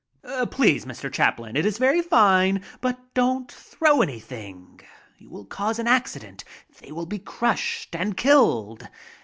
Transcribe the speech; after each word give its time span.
"Please, 0.49 0.83
Mr. 0.85 1.13
Chaplin, 1.13 1.55
it 1.55 1.63
is 1.63 1.77
very 1.77 2.01
fine, 2.01 2.63
but 2.81 2.99
don't 3.13 3.51
throw 3.51 4.01
any 4.01 4.19
thing. 4.19 4.79
You 5.19 5.29
will 5.29 5.45
cause 5.45 5.77
an 5.77 5.85
accident. 5.87 6.43
They 6.79 6.91
will 6.91 7.05
be 7.05 7.19
crushed 7.19 7.95
and 7.95 8.17
killed. 8.17 8.87